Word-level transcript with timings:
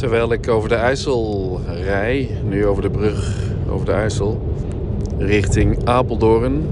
Terwijl 0.00 0.32
ik 0.32 0.48
over 0.48 0.68
de 0.68 0.74
IJssel 0.74 1.60
rij, 1.84 2.30
nu 2.48 2.66
over 2.66 2.82
de 2.82 2.90
brug 2.90 3.36
over 3.68 3.86
de 3.86 3.92
IJssel, 3.92 4.40
richting 5.18 5.84
Apeldoorn. 5.84 6.66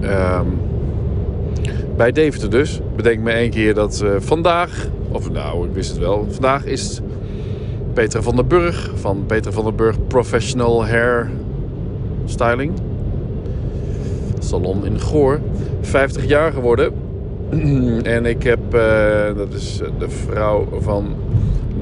Ehm, 0.00 0.46
bij 1.96 2.12
Deventer 2.12 2.50
dus. 2.50 2.80
Bedenk 2.96 3.20
me 3.20 3.30
één 3.30 3.50
keer 3.50 3.74
dat 3.74 4.00
eh, 4.00 4.10
vandaag, 4.18 4.88
of 5.08 5.30
nou, 5.30 5.66
ik 5.68 5.74
wist 5.74 5.90
het 5.90 5.98
wel, 5.98 6.26
vandaag 6.30 6.64
is 6.64 7.00
Petra 7.92 8.22
van 8.22 8.36
der 8.36 8.46
Burg 8.46 8.90
van 8.94 9.24
Petra 9.26 9.50
van 9.50 9.64
der 9.64 9.74
Burg 9.74 10.06
Professional 10.06 10.86
Hair 10.86 11.30
Styling. 12.24 12.72
Salon 14.38 14.86
in 14.86 15.00
Goor. 15.00 15.40
50 15.80 16.26
jaar 16.26 16.52
geworden. 16.52 16.92
en 18.02 18.26
ik 18.26 18.53
eh, 18.74 19.36
dat 19.36 19.52
is 19.52 19.80
de 19.98 20.08
vrouw 20.08 20.68
van 20.80 21.14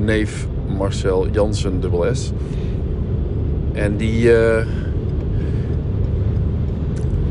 neef 0.01 0.46
Marcel 0.77 1.28
Jansen, 1.28 1.80
dubbel 1.80 2.15
S. 2.15 2.32
En 3.73 3.96
die. 3.96 4.37
eh, 4.37 4.66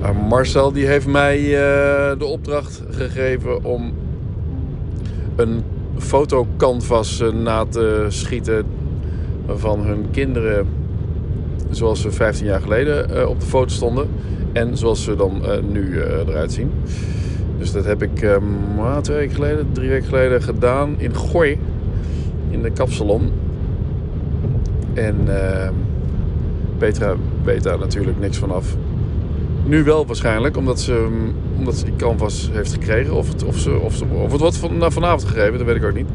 uh, 0.02 0.30
Marcel 0.30 0.72
die 0.72 0.86
heeft 0.86 1.08
mij 1.08 1.38
eh, 1.38 2.20
de 2.20 2.26
opdracht 2.26 2.84
gegeven 2.90 3.64
om 3.64 3.94
een 5.36 5.64
fotocanvas 5.98 7.24
na 7.44 7.66
te 7.66 8.06
schieten 8.08 8.66
van 9.48 9.80
hun 9.86 10.06
kinderen 10.12 10.68
zoals 11.70 12.02
ze 12.02 12.12
15 12.12 12.46
jaar 12.46 12.62
geleden 12.62 13.30
op 13.30 13.40
de 13.40 13.46
foto 13.46 13.70
stonden 13.70 14.08
en 14.54 14.78
zoals 14.78 15.04
ze 15.04 15.16
dan 15.16 15.42
nu 15.72 16.02
eruit 16.02 16.52
zien. 16.52 16.72
Dus 17.62 17.72
dat 17.72 17.86
heb 17.86 18.02
ik 18.02 18.40
maar 18.76 19.02
twee 19.02 19.18
weken 19.18 19.36
geleden, 19.36 19.68
drie 19.72 19.90
weken 19.90 20.08
geleden 20.08 20.42
gedaan 20.42 20.96
in 20.98 21.16
Gooi 21.16 21.58
in 22.50 22.62
de 22.62 22.72
kapsalon. 22.72 23.32
En 24.94 25.16
eh, 25.26 25.70
Petra 26.78 27.16
weet 27.44 27.64
daar 27.64 27.80
natuurlijk 27.80 28.20
niks 28.20 28.38
vanaf. 28.38 28.76
Nu 29.66 29.84
wel 29.84 30.06
waarschijnlijk, 30.06 30.58
omdat 30.58 30.80
ze, 30.80 31.08
omdat 31.58 31.76
ze 31.76 31.86
die 31.86 31.96
canvas 31.96 32.50
heeft 32.54 32.74
gekregen. 32.74 33.14
Of 33.14 33.28
het, 33.28 33.44
of 33.44 33.58
ze, 33.58 33.80
of 33.80 33.96
ze, 33.96 34.06
of 34.06 34.32
het 34.32 34.42
wordt 34.42 34.58
van, 34.58 34.92
vanavond 34.92 35.24
gegeven, 35.24 35.58
dat 35.58 35.68
weet 35.68 35.76
ik 35.76 35.86
ook 35.86 35.96
niet. 35.96 36.10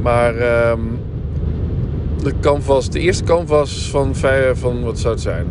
Maar 0.00 0.36
ehm, 0.36 0.80
de 2.22 2.32
canvas, 2.40 2.90
de 2.90 3.00
eerste 3.00 3.24
canvas 3.24 3.90
van, 3.90 4.14
van 4.52 4.82
wat 4.82 4.98
zou 4.98 5.14
het 5.14 5.22
zijn, 5.22 5.46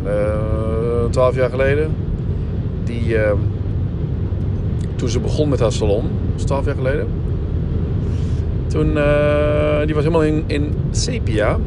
twaalf 1.10 1.34
jaar 1.34 1.50
geleden. 1.50 1.94
Die, 2.84 3.16
ehm, 3.16 3.36
toen 4.98 5.08
ze 5.08 5.20
begon 5.20 5.48
met 5.48 5.60
haar 5.60 5.72
salon, 5.72 6.02
dat 6.02 6.36
is 6.36 6.44
twaalf 6.44 6.64
jaar 6.64 6.74
geleden. 6.74 7.06
Toen, 8.66 8.96
eh, 8.96 9.84
die 9.84 9.94
was 9.94 10.04
helemaal 10.04 10.24
in, 10.24 10.44
in 10.46 10.74
sepia. 10.90 11.58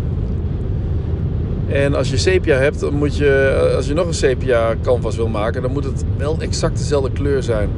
En 1.67 1.93
als 1.93 2.09
je 2.09 2.17
sepia 2.17 2.55
hebt, 2.55 2.79
dan 2.79 2.93
moet 2.93 3.17
je, 3.17 3.73
als 3.75 3.87
je 3.87 3.93
nog 3.93 4.07
een 4.07 4.13
sepia 4.13 4.75
canvas 4.81 5.15
wil 5.15 5.27
maken, 5.27 5.61
dan 5.61 5.71
moet 5.71 5.83
het 5.83 6.03
wel 6.17 6.35
exact 6.39 6.77
dezelfde 6.77 7.11
kleur 7.11 7.43
zijn. 7.43 7.69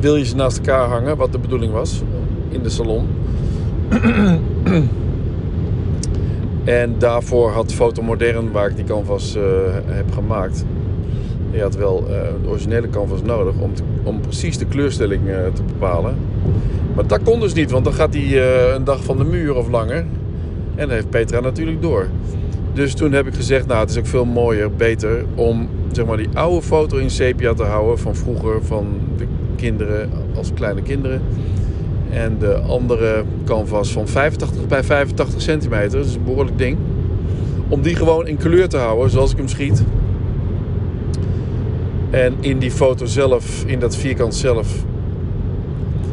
Wil 0.00 0.16
je 0.16 0.24
ze 0.24 0.36
naast 0.36 0.56
elkaar 0.56 0.88
hangen, 0.88 1.16
wat 1.16 1.32
de 1.32 1.38
bedoeling 1.38 1.72
was 1.72 2.02
in 2.48 2.62
de 2.62 2.68
salon. 2.68 3.06
en 6.64 6.94
daarvoor 6.98 7.50
had 7.50 7.72
Fotomodern, 7.72 8.52
waar 8.52 8.70
ik 8.70 8.76
die 8.76 8.84
canvas 8.84 9.36
eh, 9.36 9.42
heb 9.86 10.12
gemaakt, 10.12 10.64
die 11.50 11.62
had 11.62 11.76
wel 11.76 11.98
eh, 11.98 12.20
de 12.42 12.48
originele 12.48 12.90
canvas 12.90 13.22
nodig 13.22 13.54
om, 13.58 13.72
om 14.02 14.20
precies 14.20 14.58
de 14.58 14.66
kleurstelling 14.66 15.28
eh, 15.28 15.36
te 15.54 15.62
bepalen. 15.62 16.16
Maar 16.94 17.06
dat 17.06 17.22
kon 17.22 17.40
dus 17.40 17.52
niet, 17.52 17.70
want 17.70 17.84
dan 17.84 17.94
gaat 17.94 18.14
hij 18.14 18.22
eh, 18.22 18.74
een 18.74 18.84
dag 18.84 19.04
van 19.04 19.16
de 19.16 19.24
muur 19.24 19.54
of 19.54 19.68
langer. 19.68 20.04
En 20.74 20.86
dat 20.86 20.90
heeft 20.90 21.10
Petra 21.10 21.40
natuurlijk 21.40 21.82
door. 21.82 22.08
Dus 22.72 22.94
toen 22.94 23.12
heb 23.12 23.26
ik 23.26 23.34
gezegd, 23.34 23.66
nou 23.66 23.80
het 23.80 23.90
is 23.90 23.98
ook 23.98 24.06
veel 24.06 24.24
mooier, 24.24 24.72
beter 24.72 25.24
om 25.34 25.68
zeg 25.92 26.06
maar, 26.06 26.16
die 26.16 26.28
oude 26.34 26.62
foto 26.62 26.96
in 26.96 27.10
sepia 27.10 27.54
te 27.54 27.62
houden 27.62 27.98
van 27.98 28.14
vroeger, 28.14 28.64
van 28.64 28.86
de 29.16 29.26
kinderen 29.56 30.10
als 30.36 30.52
kleine 30.54 30.82
kinderen. 30.82 31.22
En 32.10 32.36
de 32.38 32.54
andere 32.54 33.24
canvas 33.44 33.92
van 33.92 34.08
85 34.08 34.66
bij 34.66 34.84
85 34.84 35.42
centimeter, 35.42 35.98
dat 35.98 36.06
is 36.06 36.14
een 36.14 36.24
behoorlijk 36.24 36.58
ding. 36.58 36.76
Om 37.68 37.82
die 37.82 37.96
gewoon 37.96 38.26
in 38.26 38.36
kleur 38.36 38.68
te 38.68 38.76
houden 38.76 39.10
zoals 39.10 39.30
ik 39.32 39.36
hem 39.36 39.48
schiet. 39.48 39.84
En 42.10 42.34
in 42.40 42.58
die 42.58 42.70
foto 42.70 43.06
zelf, 43.06 43.64
in 43.66 43.78
dat 43.78 43.96
vierkant 43.96 44.34
zelf, 44.34 44.84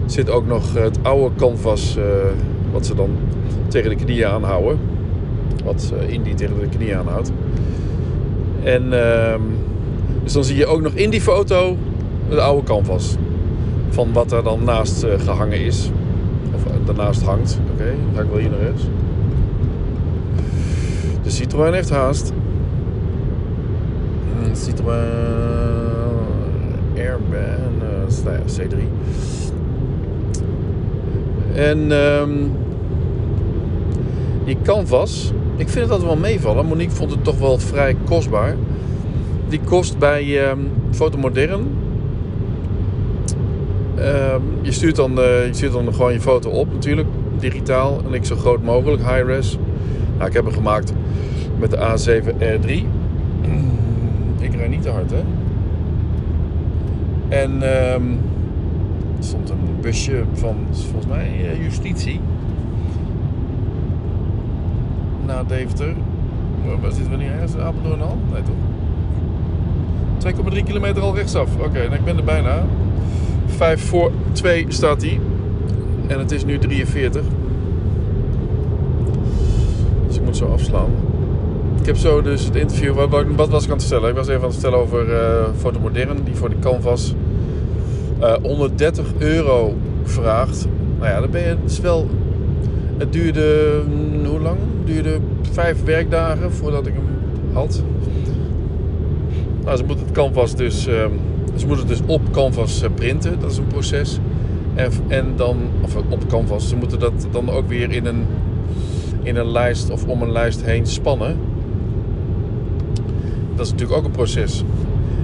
zit 0.06 0.30
ook 0.30 0.48
nog 0.48 0.74
het 0.74 0.98
oude 1.02 1.36
canvas 1.36 1.98
eh, 1.98 2.04
wat 2.72 2.86
ze 2.86 2.96
dan 2.96 3.10
tegen 3.68 3.90
de 3.90 3.96
knieën 3.96 4.28
aanhouden. 4.28 4.80
Wat 5.64 5.94
eh, 6.00 6.14
Indy 6.14 6.34
tegen 6.34 6.60
de 6.60 6.68
knieën 6.78 6.98
aanhoudt. 6.98 7.32
En 8.64 8.94
ehm, 8.94 9.42
dus 10.24 10.34
dan 10.34 10.44
zie 10.44 10.58
je 10.58 10.66
ook 10.66 10.82
nog 10.82 10.94
in 10.94 11.10
die 11.10 11.22
foto 11.22 11.78
het 12.28 12.40
oude 12.40 12.64
canvas. 12.64 13.16
Van 13.90 14.14
wat 14.14 14.32
er 14.32 14.44
dan 14.44 14.64
naast 14.64 15.04
eh, 15.04 15.20
gehangen 15.20 15.60
is. 15.60 15.90
Of 16.56 16.64
daarnaast 16.86 17.22
hangt. 17.22 17.60
Oké, 17.74 17.86
dan 17.86 18.16
ga 18.16 18.22
ik 18.22 18.30
wel 18.30 18.40
hier 18.40 18.50
naar 18.50 18.60
rechts. 18.60 18.84
De 21.24 21.30
Citroën 21.30 21.74
heeft 21.74 21.90
haast. 21.90 22.34
Een 24.44 24.56
Citroën 24.56 25.85
Ja, 26.96 27.18
C3. 28.60 28.78
En 31.54 31.92
ehm, 31.92 32.32
die 34.46 34.58
canvas, 34.64 35.32
ik 35.56 35.70
vind 35.70 35.84
het 35.84 35.90
altijd 35.90 36.10
wel 36.10 36.20
meevallen. 36.20 36.66
Monique 36.66 36.96
vond 36.96 37.12
het 37.12 37.24
toch 37.24 37.40
wel 37.40 37.58
vrij 37.58 37.96
kostbaar. 38.06 38.56
Die 39.50 39.60
kost 39.60 39.98
bij 39.98 40.48
ehm 40.48 40.60
Fotomodern. 40.92 41.68
Ehm, 43.96 44.42
je, 44.62 44.72
stuurt 44.72 44.96
dan, 44.96 45.20
eh, 45.20 45.46
je 45.46 45.54
stuurt 45.54 45.74
dan 45.74 45.94
gewoon 45.94 46.14
je 46.14 46.22
foto 46.22 46.50
op 46.50 46.74
natuurlijk, 46.74 47.08
digitaal. 47.40 48.02
En 48.08 48.14
ik 48.14 48.26
zo 48.26 48.36
groot 48.36 48.64
mogelijk, 48.64 49.02
high-res. 49.02 49.58
Nou, 50.18 50.28
ik 50.28 50.34
heb 50.34 50.46
hem 50.46 50.54
gemaakt 50.54 50.94
met 51.60 51.72
de 51.72 51.78
A7R3. 51.78 52.86
Ik 54.40 54.56
rijd 54.56 54.70
niet 54.70 54.82
te 54.82 54.90
hard, 54.90 55.12
hè. 55.12 55.24
En 57.30 57.52
ehm, 57.62 58.04
er 59.18 59.24
stond 59.24 59.50
een 59.50 59.58
busje 59.82 60.24
van, 60.34 60.56
volgens 60.72 61.06
mij, 61.08 61.28
eh, 61.52 61.64
justitie. 61.64 62.20
Naar 65.26 65.48
Deventer. 65.48 65.94
Waar- 66.82 66.92
zitten 66.92 67.12
we 67.12 67.18
nu 67.18 67.26
ergens? 67.26 67.58
Apeldoorn 67.58 68.02
al? 68.02 68.18
Nee 68.34 68.42
toch? 68.44 68.56
2,3 70.18 70.64
kilometer 70.64 71.02
al 71.04 71.16
rechtsaf. 71.16 71.50
Oké, 71.60 71.78
nou, 71.84 71.94
ik 71.94 72.04
ben 72.04 72.18
er 72.18 72.24
bijna. 72.24 72.64
5 73.46 73.82
voor 73.86 74.12
2 74.32 74.66
staat 74.68 75.02
hij. 75.02 75.20
En 76.08 76.20
het 76.20 76.32
is 76.32 76.46
nu 76.46 76.58
43. 76.58 77.24
Dus 80.08 80.16
ik 80.16 80.24
moet 80.26 80.38
zo 80.38 80.46
afslaan. 80.46 80.90
Ik 81.86 81.92
heb 81.92 82.00
zo 82.00 82.22
dus 82.22 82.46
het 82.46 82.56
interview. 82.56 82.94
Wat, 82.94 83.26
wat, 83.36 83.50
was 83.50 83.64
ik 83.64 83.70
aan 83.70 83.78
het 83.78 83.86
vertellen? 83.86 84.10
Ik 84.10 84.16
was 84.16 84.28
even 84.28 84.42
aan 84.42 84.48
het 84.48 84.54
vertellen 84.54 84.80
over 84.80 85.14
eh 85.14 85.46
Fotomodern, 85.58 86.18
die 86.24 86.36
voor 86.36 86.50
de 86.50 86.60
canvas 86.60 87.14
eh 88.20 88.34
130 88.42 89.06
euro 89.18 89.74
vraagt. 90.04 90.68
Nou 91.00 91.10
ja, 91.12 91.20
dan 91.20 91.30
ben 91.32 91.42
je. 91.42 91.82
Wel. 91.82 92.08
Het 92.98 93.14
duurde. 93.14 93.82
mm, 93.88 94.26
Hoe 94.26 94.40
lang? 94.40 94.58
Het 94.78 94.88
duurde 94.88 95.20
vijf 95.52 95.84
werkdagen 95.84 96.52
voordat 96.52 96.88
ik 96.88 96.94
hem 96.94 97.06
had. 97.54 97.84
Nou, 99.64 99.78
ze 99.78 99.84
moeten 99.84 100.06
het 100.06 100.14
canvas 100.16 100.56
dus. 100.56 100.88
ehm, 100.88 101.12
ze 101.56 101.68
moeten 101.68 101.88
het 101.88 101.98
dus 101.98 102.08
op 102.16 102.22
canvas 102.32 102.82
eh, 102.82 102.90
printen. 102.96 103.40
Dat 103.40 103.52
is 103.52 103.58
een 103.58 103.68
proces. 103.68 104.20
En, 104.76 104.92
en 105.08 105.26
dan. 105.36 105.58
Of 105.82 105.96
op 105.96 106.28
canvas. 106.28 106.70
Ze 106.70 106.76
moeten 106.76 107.00
dat 107.00 107.28
dan 107.32 107.50
ook 107.50 107.68
weer 107.68 107.92
in 107.92 108.06
een. 108.06 108.26
In 109.24 109.36
een 109.36 109.52
lijst 109.52 109.90
of 109.90 110.06
om 110.08 110.22
een 110.22 110.32
lijst 110.32 110.64
heen 110.64 110.86
spannen. 110.86 111.38
Dat 113.56 113.66
is 113.66 113.72
natuurlijk 113.72 114.00
ook 114.00 114.06
een 114.06 114.12
proces. 114.12 114.64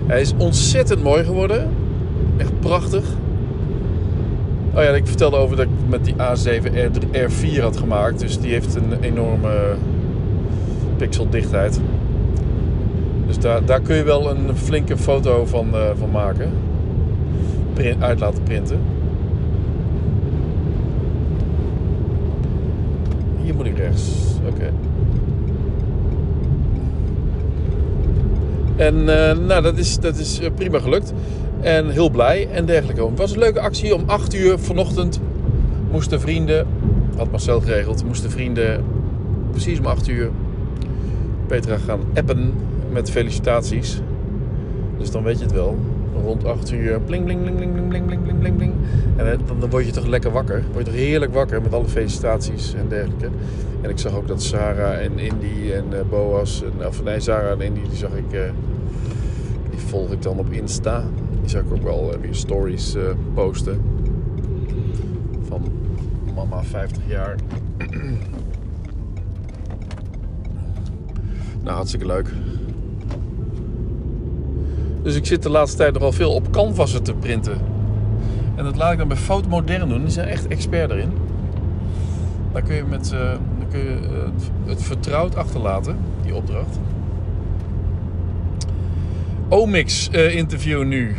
Hij 0.06 0.22
is 0.22 0.34
ontzettend 0.38 1.04
mooi 1.04 1.24
geworden. 1.24 1.70
Echt 2.38 2.60
prachtig. 2.60 3.04
Oh 4.74 4.84
ja, 4.84 4.90
ik 4.90 5.08
vertelde 5.08 5.38
over 5.38 5.56
dat 5.56 5.66
ik 5.66 5.72
met 5.90 6.06
die 6.06 6.14
A7 6.14 6.72
R3 6.74 7.06
R4 7.12 7.62
had 7.62 7.78
gemaakt. 7.78 8.20
Dus 8.20 8.40
die 8.40 8.52
heeft 8.52 8.76
een 8.76 9.02
enorme 9.02 9.76
pixeldichtheid. 10.98 11.80
Dus 13.28 13.40
daar, 13.40 13.66
daar 13.66 13.82
kun 13.82 13.96
je 13.96 14.04
wel 14.04 14.30
een 14.30 14.58
flinke 14.58 14.98
foto 14.98 15.46
van, 15.46 15.76
eh, 15.76 15.90
van 15.98 16.12
maken. 16.12 16.52
Print, 17.74 18.04
uit 18.04 18.20
laten 18.20 18.44
printen. 18.44 18.80
Hier 23.44 23.56
moet 23.56 23.66
ik 23.66 23.78
rechts. 23.78 24.36
Oké. 24.48 24.72
En 28.76 28.96
eh, 29.30 29.38
nou, 29.38 29.62
dat 29.62 29.78
is, 29.78 30.00
dat 30.00 30.18
is 30.18 30.40
eh, 30.40 30.50
prima 30.56 30.80
gelukt. 30.80 31.14
En 31.62 31.90
heel 31.90 32.10
blij 32.10 32.48
en 32.52 32.66
dergelijke. 32.66 33.06
Het 33.06 33.18
was 33.18 33.32
een 33.32 33.40
leuke 33.40 33.60
actie. 33.60 33.96
Om 33.96 34.04
8 34.06 34.36
uur 34.36 34.60
vanochtend 34.60 35.20
moesten 35.92 36.22
vrienden, 36.22 36.68
had 37.18 37.32
Marcel 37.32 37.62
geregeld, 37.62 38.06
moesten 38.06 38.32
vrienden 38.32 38.84
precies 39.52 39.80
om 39.80 39.86
8 39.86 40.08
uur 40.08 40.30
Petra 41.48 41.78
gaan 41.78 42.00
appen 42.14 42.54
met 42.92 43.12
felicitaties. 43.12 44.00
Dus 44.98 45.12
dan 45.12 45.24
weet 45.24 45.38
je 45.38 45.44
het 45.44 45.54
wel. 45.54 45.78
Rond 46.24 46.46
8 46.46 46.72
uur 46.72 47.02
bling 47.02 47.26
bling 47.26 47.42
bling 47.42 47.58
bling 47.58 47.74
bling 47.74 48.06
bling 48.06 48.24
bling 48.24 48.40
bling 48.40 48.58
bling. 48.58 48.74
En 49.16 49.26
dan, 49.26 49.60
dan 49.60 49.70
word 49.70 49.86
je 49.86 49.92
toch 49.92 50.06
lekker 50.06 50.32
wakker. 50.32 50.64
Word 50.72 50.86
je 50.86 50.92
toch 50.92 51.02
heerlijk 51.02 51.34
wakker 51.34 51.62
met 51.62 51.74
alle 51.74 51.88
felicitaties 51.88 52.74
en 52.74 52.88
dergelijke. 52.88 53.30
En 53.82 53.90
ik 53.90 54.00
zag 54.00 54.16
ook 54.16 54.28
dat 54.28 54.44
Sarah 54.44 55.04
en 55.04 55.20
Indy 55.20 55.72
en 55.72 55.86
uh, 55.94 56.00
Boas, 56.10 56.64
en, 56.64 56.88
of 56.88 57.04
nee, 57.04 57.20
Sarah 57.20 57.52
en 57.52 57.62
Indy, 57.62 57.82
die 57.90 57.98
zag 57.98 58.12
ik, 58.12 58.34
uh, 58.34 58.42
die 59.70 59.80
volg 59.80 60.12
ik 60.12 60.22
dan 60.22 60.40
op 60.40 60.52
Insta. 60.52 61.04
Die 61.42 61.50
zag 61.50 61.62
ik 61.62 61.72
ook 61.72 61.84
wel 61.84 62.14
weer 62.22 62.36
stories 62.36 62.96
posten. 63.34 63.82
Van 65.48 65.64
mama 66.36 66.64
50 66.64 67.04
jaar. 67.08 67.36
nou, 71.64 71.76
hartstikke 71.76 72.06
leuk. 72.06 72.30
Dus 75.02 75.16
ik 75.16 75.26
zit 75.26 75.44
de 75.44 75.50
laatste 75.50 75.78
tijd 75.78 75.94
nogal 75.94 76.12
veel 76.12 76.34
op 76.34 76.52
canvassen 76.52 77.04
te 77.04 77.14
printen. 77.14 77.58
En 78.56 78.64
dat 78.64 78.76
laat 78.76 78.92
ik 78.92 78.98
dan 78.98 79.08
bij 79.08 79.18
Fotomodern 79.18 79.90
doen. 79.90 80.02
Die 80.02 80.10
zijn 80.10 80.28
echt 80.28 80.48
expert 80.48 80.92
erin. 80.92 81.12
Daar 82.52 82.62
kun 82.62 82.76
je, 82.76 82.84
met, 82.84 83.10
dan 83.10 83.68
kun 83.70 83.80
je 83.80 83.98
uh, 84.02 84.70
het 84.70 84.84
vertrouwd 84.84 85.36
achterlaten, 85.36 85.98
die 86.24 86.36
opdracht. 86.36 86.80
Omix 89.50 90.10
uh, 90.12 90.36
interview 90.36 90.84
nu. 90.84 91.16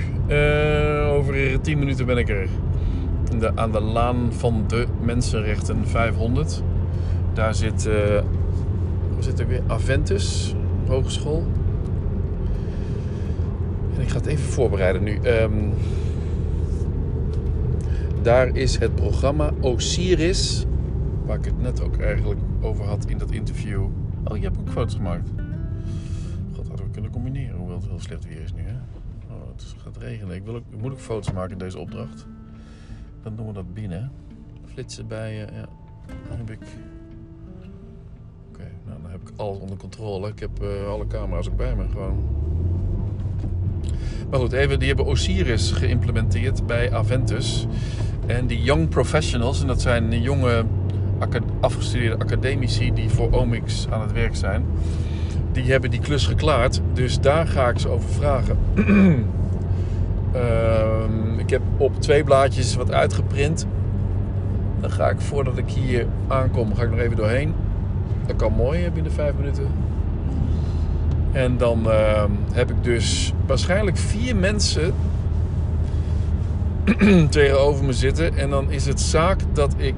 over 1.09 1.61
10 1.61 1.79
minuten 1.79 2.07
ben 2.07 2.17
ik 2.17 2.29
er. 2.29 2.49
Aan 3.55 3.73
de 3.73 3.81
laan 3.81 4.33
van 4.33 4.65
de 4.67 4.87
Mensenrechten 5.01 5.87
500. 5.87 6.63
Daar 7.33 7.55
zit, 7.55 7.89
zit 9.19 9.41
er 9.41 9.47
weer 9.47 9.63
Aventus 9.67 10.55
Hogeschool. 10.87 11.47
Ga 14.13 14.19
het 14.19 14.27
even 14.27 14.45
voorbereiden 14.45 15.03
nu. 15.03 15.19
Um, 15.27 15.73
daar 18.23 18.57
is 18.57 18.79
het 18.79 18.95
programma 18.95 19.53
Osiris, 19.61 20.67
waar 21.25 21.39
ik 21.39 21.45
het 21.45 21.61
net 21.61 21.83
ook 21.83 21.99
eigenlijk 21.99 22.41
over 22.61 22.85
had 22.85 23.07
in 23.07 23.19
dat 23.19 23.31
interview. 23.31 23.83
Oh, 24.25 24.37
je 24.37 24.43
hebt 24.43 24.59
ook 24.59 24.69
foto's 24.69 24.95
gemaakt. 24.95 25.31
God, 26.55 26.69
hadden 26.69 26.87
we 26.87 26.93
kunnen 26.93 27.11
combineren, 27.11 27.57
hoewel 27.57 27.77
het 27.77 27.87
heel 27.87 28.01
slecht 28.01 28.25
weer 28.25 28.41
is 28.41 28.53
nu. 28.53 28.63
Hè? 28.63 28.75
Oh, 29.35 29.49
het 29.53 29.75
gaat 29.77 29.97
regenen. 29.97 30.37
Ik, 30.37 30.45
wil 30.45 30.55
ook, 30.55 30.65
moet 30.81 30.93
ook 30.93 31.01
foto's 31.01 31.33
maken 31.33 31.53
in 31.53 31.59
deze 31.59 31.79
opdracht. 31.79 32.27
Dan 33.23 33.37
doen 33.37 33.47
we 33.47 33.53
dat 33.53 33.75
binnen. 33.75 34.13
Flitsen 34.65 35.07
bij, 35.07 35.33
uh, 35.33 35.57
ja, 35.57 35.67
dan 36.29 36.39
heb 36.39 36.51
ik... 36.51 36.61
Oké, 38.49 38.71
nou 38.87 39.03
dan 39.03 39.11
heb 39.11 39.21
ik 39.21 39.33
alles 39.37 39.59
onder 39.59 39.77
controle. 39.77 40.29
Ik 40.29 40.39
heb 40.39 40.63
uh, 40.63 40.89
alle 40.89 41.07
camera's 41.07 41.49
ook 41.49 41.57
bij 41.57 41.77
me 41.77 41.89
gewoon. 41.89 42.25
Maar 44.33 44.41
goed, 44.41 44.53
even, 44.53 44.79
die 44.79 44.89
hebben 44.89 45.07
Osiris 45.07 45.71
geïmplementeerd 45.71 46.67
bij 46.67 46.93
Aventus. 46.93 47.67
En 48.27 48.47
die 48.47 48.63
young 48.63 48.89
professionals, 48.89 49.61
en 49.61 49.67
dat 49.67 49.81
zijn 49.81 50.23
jonge 50.23 50.65
afgestudeerde 51.61 52.25
academici 52.25 52.93
die 52.93 53.09
voor 53.09 53.33
Omix 53.33 53.87
aan 53.91 54.01
het 54.01 54.13
werk 54.13 54.37
zijn, 54.37 54.65
die 55.53 55.71
hebben 55.71 55.91
die 55.91 56.01
klus 56.01 56.27
geklaard. 56.27 56.81
Dus 56.93 57.21
daar 57.21 57.47
ga 57.47 57.69
ik 57.69 57.79
ze 57.79 57.89
over 57.89 58.09
vragen. 58.09 58.59
uh, 60.35 61.39
ik 61.45 61.51
heb 61.51 61.63
op 61.77 62.01
twee 62.01 62.25
blaadjes 62.25 62.75
wat 62.75 62.93
uitgeprint. 62.93 63.67
Dan 64.81 64.91
ga 64.91 65.11
ik 65.11 65.21
voordat 65.21 65.59
ik 65.59 65.69
hier 65.69 66.07
aankom, 66.29 66.75
ga 66.75 66.83
ik 66.83 66.91
nog 66.91 66.99
even 66.99 67.17
doorheen. 67.17 67.55
Dat 68.27 68.37
kan 68.37 68.53
mooi 68.53 68.91
binnen 68.91 69.13
vijf 69.13 69.35
minuten. 69.37 69.67
En 71.33 71.57
dan 71.57 71.83
uh, 71.87 72.25
heb 72.53 72.71
ik 72.71 72.85
dus 72.85 73.33
waarschijnlijk 73.47 73.97
vier 73.97 74.37
mensen 74.37 74.95
tegenover 77.31 77.85
me 77.85 77.93
zitten. 77.93 78.37
En 78.37 78.51
dan 78.51 78.71
is 78.71 78.87
het 78.87 79.01
zaak 79.01 79.41
dat 79.53 79.75
ik 79.77 79.95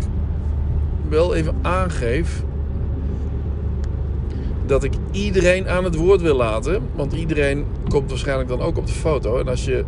wel 1.08 1.34
even 1.34 1.54
aangeef 1.62 2.42
dat 4.66 4.84
ik 4.84 4.92
iedereen 5.10 5.68
aan 5.68 5.84
het 5.84 5.94
woord 5.94 6.20
wil 6.20 6.36
laten. 6.36 6.82
Want 6.94 7.12
iedereen 7.12 7.64
komt 7.88 8.10
waarschijnlijk 8.10 8.48
dan 8.48 8.60
ook 8.60 8.78
op 8.78 8.86
de 8.86 8.92
foto. 8.92 9.38
En 9.38 9.48
als 9.48 9.64
je, 9.64 9.84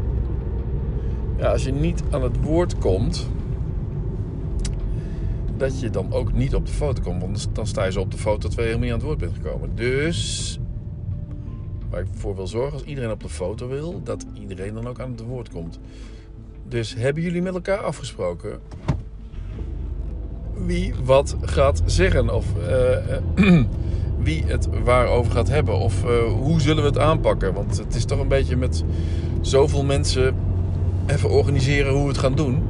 ja, 1.36 1.52
als 1.52 1.64
je 1.64 1.72
niet 1.72 2.02
aan 2.10 2.22
het 2.22 2.36
woord 2.42 2.78
komt, 2.78 3.28
dat 5.56 5.80
je 5.80 5.90
dan 5.90 6.12
ook 6.12 6.32
niet 6.32 6.54
op 6.54 6.66
de 6.66 6.72
foto 6.72 7.02
komt. 7.02 7.20
Want 7.20 7.48
dan 7.52 7.66
sta 7.66 7.84
je 7.84 7.92
zo 7.92 8.00
op 8.00 8.10
de 8.10 8.18
foto 8.18 8.48
terwijl 8.48 8.68
je 8.68 8.74
helemaal 8.74 8.96
niet 8.96 9.04
aan 9.04 9.10
het 9.10 9.20
woord 9.20 9.32
bent 9.32 9.44
gekomen. 9.44 9.70
Dus 9.74 10.58
waar 11.90 12.00
ik 12.00 12.06
voor 12.14 12.36
wil 12.36 12.46
zorgen, 12.46 12.72
als 12.72 12.82
iedereen 12.82 13.10
op 13.10 13.22
de 13.22 13.28
foto 13.28 13.68
wil, 13.68 14.02
dat 14.02 14.26
iedereen 14.40 14.74
dan 14.74 14.88
ook 14.88 15.00
aan 15.00 15.10
het 15.10 15.20
woord 15.20 15.50
komt. 15.50 15.78
Dus 16.68 16.94
hebben 16.94 17.22
jullie 17.22 17.42
met 17.42 17.54
elkaar 17.54 17.78
afgesproken 17.78 18.60
wie 20.64 20.94
wat 21.04 21.36
gaat 21.40 21.82
zeggen? 21.86 22.34
Of 22.34 22.46
uh, 23.38 23.62
wie 24.26 24.44
het 24.46 24.68
waarover 24.84 25.32
gaat 25.32 25.48
hebben? 25.48 25.78
Of 25.78 26.04
uh, 26.04 26.10
hoe 26.32 26.60
zullen 26.60 26.82
we 26.82 26.88
het 26.88 26.98
aanpakken? 26.98 27.54
Want 27.54 27.78
het 27.78 27.94
is 27.94 28.04
toch 28.04 28.20
een 28.20 28.28
beetje 28.28 28.56
met 28.56 28.84
zoveel 29.40 29.84
mensen 29.84 30.34
even 31.06 31.30
organiseren 31.30 31.92
hoe 31.92 32.02
we 32.02 32.08
het 32.08 32.18
gaan 32.18 32.34
doen. 32.34 32.62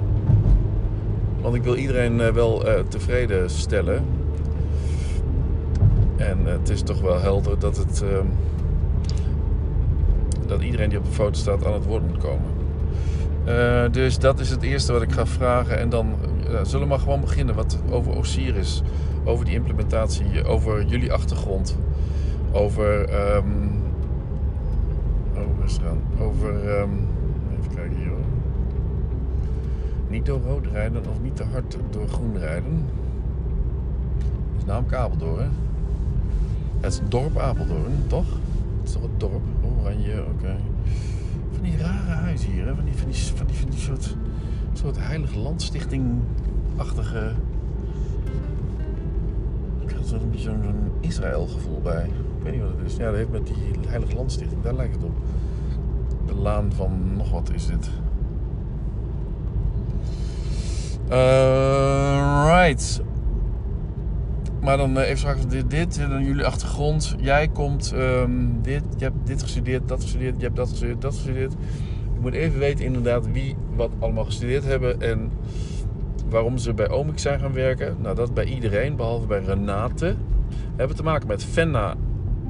Want 1.40 1.54
ik 1.54 1.62
wil 1.62 1.76
iedereen 1.76 2.32
wel 2.32 2.64
tevreden 2.88 3.50
stellen. 3.50 4.04
En 6.16 6.38
het 6.44 6.68
is 6.68 6.82
toch 6.82 7.00
wel 7.00 7.20
helder 7.20 7.58
dat 7.58 7.76
het 7.76 8.02
dat 10.48 10.62
iedereen 10.62 10.88
die 10.88 10.98
op 10.98 11.04
de 11.04 11.10
foto 11.10 11.32
staat 11.32 11.66
aan 11.66 11.72
het 11.72 11.84
woord 11.84 12.06
moet 12.08 12.18
komen. 12.18 12.50
Uh, 13.46 13.92
dus 13.92 14.18
dat 14.18 14.40
is 14.40 14.50
het 14.50 14.62
eerste 14.62 14.92
wat 14.92 15.02
ik 15.02 15.12
ga 15.12 15.26
vragen. 15.26 15.78
En 15.78 15.88
dan 15.88 16.14
uh, 16.50 16.60
zullen 16.62 16.80
we 16.80 16.86
maar 16.86 16.98
gewoon 16.98 17.20
beginnen 17.20 17.54
wat 17.54 17.78
over 17.90 18.16
Osiris. 18.16 18.82
Over 19.24 19.44
die 19.44 19.54
implementatie, 19.54 20.44
over 20.44 20.84
jullie 20.84 21.12
achtergrond. 21.12 21.78
Over. 22.52 23.00
Um, 23.36 23.76
gaan. 25.66 26.00
Over. 26.20 26.80
Um, 26.80 27.08
even 27.58 27.74
kijken 27.74 27.96
hier. 27.96 28.10
Niet 30.08 30.26
door 30.26 30.40
rood 30.40 30.66
rijden 30.72 31.02
of 31.08 31.22
niet 31.22 31.36
te 31.36 31.44
hard 31.52 31.76
door 31.90 32.08
groen 32.08 32.38
rijden. 32.38 32.84
Is 34.58 34.64
namelijk 34.64 34.94
Apeldoorn, 34.94 35.38
hè? 35.38 35.48
Het 36.80 36.92
is 36.92 37.00
dorp 37.08 37.38
Apeldoorn, 37.38 38.04
toch? 38.06 38.26
Het 38.78 38.88
is 38.88 38.92
toch 38.92 39.02
het 39.02 39.20
dorp? 39.20 39.42
Oranje, 39.86 40.24
oké. 40.34 40.56
Van 41.52 41.62
die 41.62 41.76
rare 41.78 42.10
huizen 42.10 42.50
hier, 42.50 42.66
hè? 42.66 42.74
Van 42.74 42.84
die, 42.84 42.94
van 42.94 43.06
die, 43.06 43.56
van 43.56 43.70
die, 43.70 43.78
soort, 43.78 44.16
soort 44.72 44.98
heilige 44.98 45.38
landstichting-achtige... 45.38 47.32
Ik 49.80 49.90
had 49.90 50.06
zo'n 50.06 50.30
beetje 50.30 50.44
zo'n 50.44 50.90
Israël-gevoel 51.00 51.80
bij. 51.82 52.04
Ik 52.04 52.42
weet 52.42 52.52
niet 52.52 52.62
wat 52.62 52.70
het 52.76 52.86
is. 52.86 52.96
Ja, 52.96 53.04
dat 53.04 53.14
heeft 53.14 53.30
met 53.30 53.46
die 53.46 53.88
heilige 53.88 54.14
landstichting, 54.14 54.62
daar 54.62 54.74
lijkt 54.74 54.94
het 54.94 55.04
op. 55.04 55.16
De 56.26 56.34
laan 56.34 56.72
van 56.72 57.16
nog 57.16 57.30
wat 57.30 57.50
is 57.54 57.66
dit. 57.66 57.90
Uh, 61.10 62.44
right. 62.46 63.00
Maar 64.66 64.76
dan 64.76 64.96
uh, 64.96 65.04
even 65.04 65.18
straks 65.18 65.46
dit, 65.46 65.70
dit 65.70 65.98
en 65.98 66.10
dan 66.10 66.24
jullie 66.24 66.44
achtergrond. 66.44 67.14
Jij 67.20 67.48
komt 67.48 67.92
um, 67.94 68.62
dit, 68.62 68.82
je 68.96 69.04
hebt 69.04 69.26
dit 69.26 69.42
gestudeerd, 69.42 69.88
dat 69.88 70.02
gestudeerd, 70.02 70.36
je 70.36 70.42
hebt 70.44 70.56
dat 70.56 70.68
gestudeerd, 70.68 71.02
dat 71.02 71.14
gestudeerd. 71.14 71.52
Ik 72.14 72.20
moet 72.20 72.32
even 72.32 72.58
weten 72.58 72.84
inderdaad 72.84 73.30
wie 73.30 73.56
wat 73.74 73.90
allemaal 73.98 74.24
gestudeerd 74.24 74.64
hebben 74.64 75.00
en 75.00 75.30
waarom 76.28 76.58
ze 76.58 76.74
bij 76.74 76.88
Omix 76.88 77.22
zijn 77.22 77.40
gaan 77.40 77.52
werken. 77.52 77.96
Nou, 78.00 78.14
dat 78.14 78.34
bij 78.34 78.44
iedereen, 78.44 78.96
behalve 78.96 79.26
bij 79.26 79.40
Renate. 79.40 80.16
We 80.48 80.76
hebben 80.76 80.96
te 80.96 81.02
maken 81.02 81.28
met 81.28 81.44
Fenna, 81.44 81.94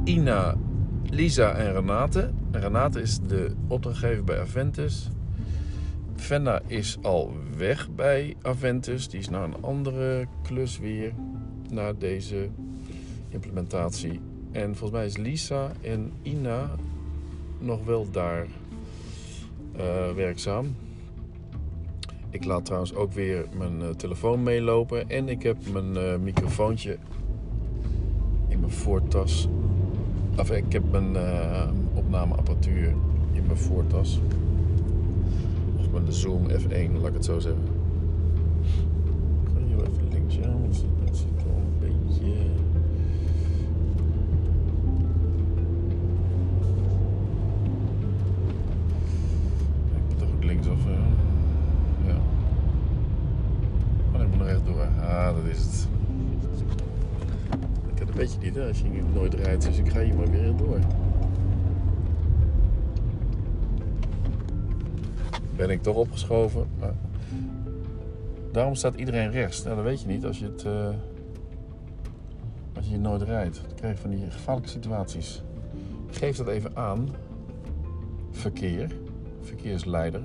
Ina, 0.05 0.55
Lisa 1.11 1.53
en 1.53 1.73
Renate. 1.73 2.31
En 2.51 2.61
Renate 2.61 3.01
is 3.01 3.19
de 3.19 3.51
opdrachtgever 3.69 4.25
bij 4.25 4.41
Aventus. 4.41 5.09
Fenna 6.15 6.61
is 6.67 6.99
al 7.03 7.33
weg 7.57 7.89
bij 7.91 8.37
Aventus. 8.43 9.09
Die 9.09 9.21
is 9.21 9.29
naar 9.29 9.43
een 9.43 9.63
andere 9.63 10.27
klus 10.43 10.79
weer 10.79 11.13
na 11.71 11.93
deze 11.93 12.49
implementatie. 13.29 14.21
En 14.53 14.77
volgens 14.77 14.91
mij 14.91 15.07
is 15.07 15.17
Lisa 15.17 15.73
en 15.81 16.13
Ina 16.23 16.71
nog 17.59 17.85
wel 17.85 18.11
daar 18.11 18.47
uh, 19.77 20.13
werkzaam. 20.15 20.75
Ik 22.31 22.45
laat 22.45 22.65
trouwens 22.65 22.95
ook 22.95 23.13
weer 23.13 23.47
mijn 23.59 23.81
uh, 23.81 23.89
telefoon 23.89 24.43
meelopen. 24.43 25.09
En 25.09 25.29
ik 25.29 25.43
heb 25.43 25.57
mijn 25.73 25.95
uh, 25.95 26.17
microfoontje 26.17 26.99
in 28.49 28.61
mijn 28.61 28.73
voortas. 28.73 29.49
Of 30.39 30.51
ik 30.51 30.73
heb 30.73 30.91
mijn 30.91 31.17
opnameapparatuur 31.95 32.95
in 33.33 33.47
mijn 33.47 33.59
voortas. 33.59 34.21
Of 35.79 35.91
mijn 35.91 36.13
Zoom 36.13 36.49
F1, 36.49 36.93
laat 36.93 37.07
ik 37.07 37.15
het 37.15 37.25
zo 37.25 37.39
zeggen. 37.39 37.63
doe 39.69 39.87
even 39.87 40.09
links. 40.11 40.35
Ja, 40.35 40.51
want 40.51 40.85
dat 41.05 41.17
zit 41.17 41.45
wel 41.45 41.55
een 41.55 41.76
beetje... 41.87 42.33
Ik 49.95 50.03
moet 50.09 50.19
toch 50.19 50.29
ook 50.35 50.45
links 50.45 50.67
of... 50.67 50.87
eh, 50.87 50.93
ja. 52.07 52.17
Oh, 54.15 54.21
ik 54.23 54.29
moet 54.29 54.39
nog 54.39 54.47
rechtdoor. 54.47 54.87
Ah, 55.01 55.35
dat 55.35 55.45
is 55.45 55.59
het. 55.59 55.89
Ik 57.93 57.99
heb 57.99 58.09
een 58.09 58.15
beetje 58.15 58.39
niet, 58.41 58.55
hè, 58.55 58.69
als 58.69 58.79
je 58.79 59.03
nooit 59.15 59.35
rijdt. 59.35 59.65
Dus 59.67 59.79
ik 59.79 59.89
ga 59.89 60.01
hier 60.01 60.15
maar 60.17 60.31
weer 60.31 60.57
door. 60.57 60.79
Ben 65.57 65.71
ik 65.71 65.83
toch 65.83 65.97
opgeschoven. 65.97 66.67
Maar 66.79 66.95
daarom 68.53 68.75
staat 68.75 68.95
iedereen 68.95 69.31
rechts. 69.31 69.63
Nou, 69.63 69.77
dat 69.77 69.85
weet 69.85 70.01
je 70.01 70.07
niet 70.07 70.25
als 70.25 70.39
je 70.39 70.45
het... 70.45 70.65
eh, 70.65 70.89
nooit 72.99 73.23
rijdt. 73.23 73.61
Dan 73.67 73.77
krijg 73.77 73.95
je 73.95 74.01
van 74.01 74.11
die 74.11 74.31
gevaarlijke 74.31 74.71
situaties. 74.71 75.43
Geef 76.11 76.37
dat 76.37 76.49
even 76.49 76.77
aan. 76.77 77.09
Verkeer. 78.31 78.97
Verkeersleider. 79.41 80.23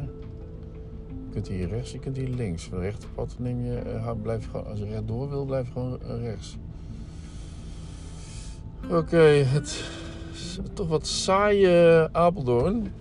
Je 1.08 1.32
kunt 1.32 1.48
hier 1.48 1.68
rechts, 1.68 1.92
je 1.92 2.00
kunt 2.00 2.18
hier 2.18 2.30
links. 2.30 2.64
Van 2.64 2.80
rechterpad 2.80 3.36
neem 3.40 3.66
je, 3.66 3.78
eh, 3.78 4.12
blijf 4.22 4.50
gewoon, 4.50 4.66
als 4.66 4.80
je 4.80 4.86
rechtdoor 4.86 5.30
wil, 5.30 5.46
blijf 5.46 5.72
gewoon 5.72 6.02
eh, 6.02 6.22
rechts. 6.22 6.58
Oké, 8.90 9.18
het 9.26 9.90
is 10.34 10.60
toch 10.74 10.88
wat 10.88 11.08
saaie 11.08 12.10
Apeldoorn. 12.12 12.94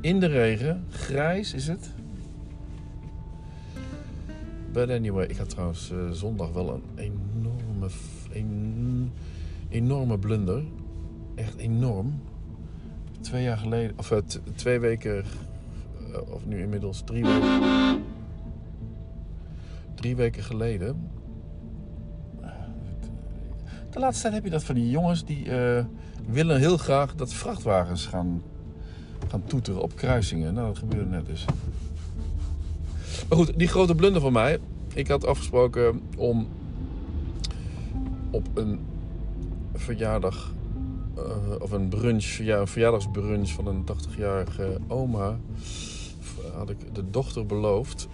In 0.00 0.20
de 0.20 0.26
regen, 0.26 0.84
grijs 0.90 1.54
is 1.54 1.68
het. 1.68 1.90
But 4.72 4.90
anyway, 4.90 5.26
ik 5.26 5.36
had 5.36 5.48
trouwens 5.48 5.90
eh, 5.90 6.10
zondag 6.10 6.52
wel 6.52 6.74
een 6.74 6.82
enorme, 6.94 7.88
een, 8.32 9.12
enorme 9.68 10.18
blunder. 10.18 10.62
Echt 11.34 11.56
enorm. 11.56 12.22
Twee 13.20 13.42
jaar 13.42 13.58
geleden, 13.58 13.98
of 13.98 14.10
eh, 14.10 14.18
twee 14.54 14.78
weken, 14.78 15.24
eh, 16.12 16.32
of 16.34 16.46
nu 16.46 16.62
inmiddels 16.62 17.02
drie 17.04 17.24
weken. 17.24 18.02
Drie 19.94 20.16
weken 20.16 20.42
geleden. 20.42 21.10
De 23.90 23.98
laatste 23.98 24.22
tijd 24.22 24.34
heb 24.34 24.44
je 24.44 24.50
dat 24.50 24.64
van 24.64 24.74
die 24.74 24.90
jongens 24.90 25.24
die 25.24 25.46
willen 26.26 26.58
heel 26.58 26.76
graag 26.76 27.14
dat 27.14 27.32
vrachtwagens 27.32 28.06
gaan, 28.06 28.42
gaan 29.28 29.44
toeteren 29.44 29.82
op 29.82 29.96
kruisingen. 29.96 30.54
Nou, 30.54 30.66
dat 30.66 30.78
gebeurde 30.78 31.10
net 31.10 31.26
dus. 31.26 31.44
Maar 33.28 33.38
goed, 33.38 33.58
die 33.58 33.68
grote 33.68 33.94
blunder 33.94 34.20
van 34.20 34.32
mij. 34.32 34.58
Ik 34.94 35.08
had 35.08 35.26
afgesproken 35.26 36.00
om 36.16 36.48
op 38.30 38.48
een 38.54 38.80
verjaardag 39.74 40.52
eh, 41.16 41.22
of 41.58 41.70
een 41.70 41.88
brunch, 41.88 42.24
verja- 42.24 42.60
een 42.60 42.66
verjaardagsbrunch 42.66 43.50
van 43.50 43.66
een 43.66 43.84
80-jarige 43.84 44.78
oma, 44.88 45.38
had 46.54 46.70
ik 46.70 46.94
de 46.94 47.10
dochter 47.10 47.46
beloofd 47.46 48.08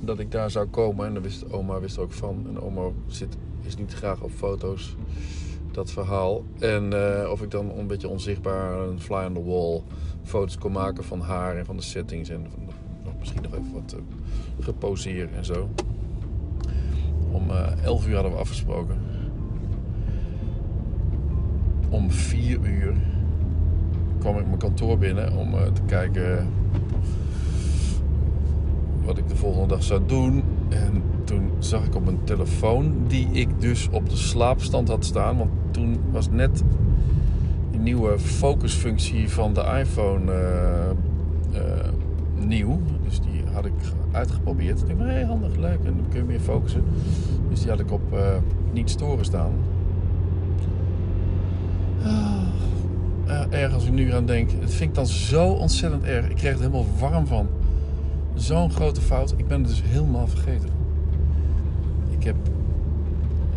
dat 0.00 0.18
ik 0.18 0.30
daar 0.30 0.50
zou 0.50 0.66
komen. 0.66 1.06
En 1.06 1.12
daar 1.12 1.22
wist, 1.22 1.52
oma 1.52 1.80
wist 1.80 1.96
er 1.96 2.02
ook 2.02 2.12
van. 2.12 2.44
En 2.48 2.60
oma 2.60 2.82
zit, 3.06 3.36
is 3.62 3.76
niet 3.76 3.92
graag 3.94 4.20
op 4.20 4.30
foto's, 4.30 4.96
dat 5.72 5.90
verhaal. 5.90 6.44
En 6.58 6.92
eh, 7.22 7.30
of 7.30 7.42
ik 7.42 7.50
dan 7.50 7.70
een 7.78 7.86
beetje 7.86 8.08
onzichtbaar, 8.08 8.78
een 8.80 9.00
fly 9.00 9.24
on 9.24 9.34
the 9.34 9.44
wall, 9.44 9.82
foto's 10.22 10.58
kon 10.58 10.72
maken 10.72 11.04
van 11.04 11.20
haar 11.20 11.56
en 11.56 11.64
van 11.64 11.76
de 11.76 11.82
settings. 11.82 12.28
En 12.28 12.46
van, 12.50 12.64
nog, 12.64 12.74
misschien 13.20 13.42
nog 13.42 13.52
even 13.52 13.72
wat 13.72 13.94
uh, 13.96 14.00
geposeerd 14.64 15.32
en 15.32 15.44
zo. 15.44 15.68
Om 17.30 17.50
eh 17.50 17.84
11 17.84 18.06
uur 18.06 18.14
hadden 18.14 18.32
we 18.32 18.38
afgesproken. 18.38 18.96
Om 21.88 22.10
4 22.10 22.58
uur 22.62 22.94
kwam 24.18 24.38
ik 24.38 24.46
mijn 24.46 24.58
kantoor 24.58 24.98
binnen 24.98 25.36
om 25.36 25.54
eh, 25.54 25.62
te 25.62 25.82
kijken 25.86 26.48
wat 29.04 29.18
ik 29.18 29.28
de 29.28 29.36
volgende 29.36 29.66
dag 29.66 29.82
zou 29.82 30.00
doen. 30.06 30.42
En 30.68 31.02
toen 31.24 31.50
zag 31.58 31.84
ik 31.84 31.94
op 31.94 32.04
mijn 32.04 32.24
telefoon, 32.24 32.94
die 33.06 33.28
ik 33.32 33.60
dus 33.60 33.88
op 33.90 34.08
de 34.10 34.16
slaapstand 34.16 34.88
had 34.88 35.04
staan. 35.04 35.38
Want 35.38 35.50
toen 35.70 36.00
was 36.10 36.30
net 36.30 36.62
die 37.70 37.80
nieuwe 37.80 38.18
focusfunctie 38.18 39.28
van 39.28 39.54
de 39.54 39.62
iPhone 39.80 40.32
eh, 40.32 40.90
eh, 40.90 41.88
nieuw. 42.46 42.80
Dus 43.02 43.20
die 43.20 43.42
had 43.52 43.64
ik 43.64 43.72
uitgeprobeerd. 44.10 44.82
Ik 44.88 44.98
dacht, 44.98 45.10
hé, 45.10 45.24
handig, 45.24 45.56
leuk. 45.56 45.78
En 45.84 45.94
dan 45.96 46.04
kun 46.08 46.18
je 46.18 46.24
meer 46.24 46.40
focussen. 46.40 46.84
Dus 47.48 47.60
die 47.60 47.70
had 47.70 47.80
ik 47.80 47.92
op 47.92 48.12
eh, 48.12 48.36
niet 48.72 48.90
storen 48.90 49.24
staan. 49.24 49.52
Eh, 53.26 53.60
erg 53.62 53.74
als 53.74 53.84
ik 53.84 53.92
nu 53.92 54.12
aan 54.12 54.26
denk. 54.26 54.50
Het 54.50 54.74
vind 54.74 54.90
ik 54.90 54.94
dan 54.94 55.06
zo 55.06 55.48
ontzettend 55.48 56.04
erg. 56.04 56.28
Ik 56.28 56.36
kreeg 56.36 56.52
er 56.52 56.58
helemaal 56.58 56.86
warm 56.98 57.26
van. 57.26 57.48
Zo'n 58.34 58.70
grote 58.70 59.00
fout. 59.00 59.34
Ik 59.36 59.48
ben 59.48 59.60
het 59.60 59.68
dus 59.68 59.82
helemaal 59.84 60.26
vergeten. 60.26 60.68
Ik 62.18 62.24
heb, 62.24 62.36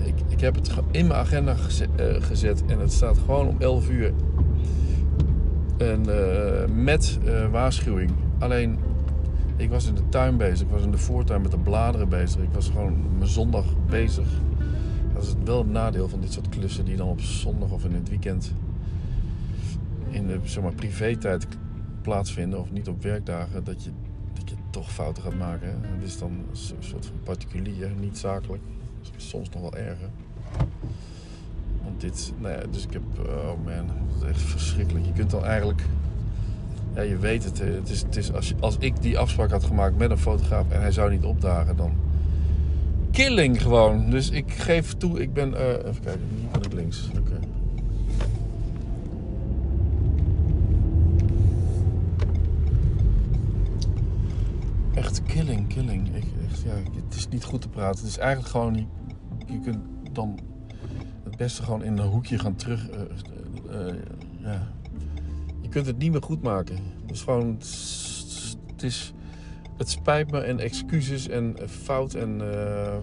ik, 0.03 0.13
ik 0.27 0.39
heb 0.39 0.55
het 0.55 0.71
in 0.91 1.07
mijn 1.07 1.19
agenda 1.19 1.55
eh, 1.95 2.05
gezet. 2.19 2.63
En 2.65 2.79
het 2.79 2.93
staat 2.93 3.17
gewoon 3.17 3.47
om 3.47 3.55
11 3.59 3.89
uur. 3.89 4.13
En 5.77 6.05
met 6.83 7.19
waarschuwing. 7.51 8.11
Alleen, 8.43 8.79
ik 9.55 9.69
was 9.69 9.87
in 9.87 9.95
de 9.95 10.09
tuin 10.09 10.37
bezig. 10.37 10.65
Ik 10.65 10.71
was 10.73 10.81
in 10.81 10.91
de 10.91 10.97
voortuin 10.97 11.41
met 11.41 11.51
de 11.51 11.57
bladeren 11.57 12.09
bezig. 12.09 12.41
Ik 12.41 12.53
was 12.53 12.67
gewoon 12.69 13.17
mijn 13.17 13.29
zondag 13.29 13.65
bezig. 13.89 14.27
Dat 15.13 15.23
is 15.23 15.33
wel 15.43 15.57
het 15.57 15.71
nadeel 15.71 16.09
van 16.09 16.19
dit 16.19 16.33
soort 16.33 16.49
klussen 16.49 16.85
die 16.85 16.95
dan 16.95 17.07
op 17.07 17.21
zondag 17.21 17.71
of 17.71 17.85
in 17.85 17.93
het 17.93 18.09
weekend 18.09 18.53
in 20.09 20.27
de 20.27 20.39
zeg 20.43 20.63
maar, 20.63 20.73
privé-tijd 20.73 21.47
plaatsvinden 22.01 22.59
of 22.59 22.71
niet 22.71 22.87
op 22.87 23.03
werkdagen, 23.03 23.63
dat 23.63 23.83
je, 23.83 23.89
dat 24.33 24.49
je 24.49 24.55
toch 24.69 24.91
fouten 24.91 25.23
gaat 25.23 25.37
maken. 25.37 25.69
Het 25.81 26.03
is 26.03 26.17
dan 26.17 26.31
een 26.31 26.57
so- 26.57 26.75
soort 26.79 27.05
van 27.05 27.15
particulier, 27.23 27.89
niet 27.99 28.17
zakelijk. 28.17 28.63
Soms 29.17 29.49
nog 29.49 29.61
wel 29.61 29.75
erger. 29.75 30.09
Want 31.83 32.01
dit, 32.01 32.33
nou 32.37 32.53
ja, 32.53 32.63
dus 32.71 32.83
ik 32.83 32.93
heb, 32.93 33.03
oh 33.19 33.65
man, 33.65 33.87
dat 33.87 34.23
is 34.23 34.29
echt 34.29 34.41
verschrikkelijk. 34.41 35.05
Je 35.05 35.13
kunt 35.13 35.29
dan 35.31 35.45
eigenlijk, 35.45 35.83
ja, 36.95 37.01
je 37.01 37.17
weet 37.17 37.43
het. 37.43 37.59
Het 37.59 37.89
is, 37.89 38.01
het 38.01 38.15
is 38.15 38.33
als, 38.33 38.53
als 38.59 38.77
ik 38.79 39.01
die 39.01 39.17
afspraak 39.17 39.51
had 39.51 39.63
gemaakt 39.63 39.97
met 39.97 40.11
een 40.11 40.17
fotograaf 40.17 40.69
en 40.69 40.81
hij 40.81 40.91
zou 40.91 41.11
niet 41.11 41.23
opdagen, 41.23 41.75
dan 41.75 41.93
killing 43.11 43.61
gewoon. 43.61 44.09
Dus 44.09 44.29
ik 44.29 44.51
geef 44.51 44.93
toe, 44.93 45.21
ik 45.21 45.33
ben, 45.33 45.53
eh, 45.53 45.67
even 45.67 46.03
kijken, 46.03 46.27
hier 46.39 46.49
ben 46.51 46.61
ik 46.61 46.73
links. 46.73 47.09
Oké. 47.19 47.39
Echt 54.93 55.23
killing, 55.23 55.67
killing. 55.67 56.15
Ik, 56.15 56.23
ja, 56.65 56.73
het 57.05 57.15
is 57.15 57.27
niet 57.29 57.43
goed 57.43 57.61
te 57.61 57.69
praten. 57.69 57.99
Het 57.99 58.09
is 58.09 58.17
eigenlijk 58.17 58.51
gewoon, 58.51 58.75
je, 58.75 58.85
je 59.45 59.59
kunt 59.59 59.79
dan 60.11 60.39
het 61.23 61.37
beste 61.37 61.63
gewoon 61.63 61.83
in 61.83 61.97
een 61.97 62.07
hoekje 62.07 62.39
gaan 62.39 62.55
terug. 62.55 62.87
Je 64.41 64.57
kunt 65.73 65.85
het 65.85 65.97
niet 65.97 66.11
meer 66.11 66.23
goed 66.23 66.41
maken. 66.41 66.77
Is 67.07 67.21
gewoon, 67.21 67.55
het 68.67 68.83
is, 68.83 69.13
het, 69.77 69.89
spijt 69.89 70.31
me 70.31 70.39
en 70.39 70.59
excuses 70.59 71.27
en 71.27 71.55
fout 71.67 72.13
en 72.13 72.53
eh, 72.53 72.97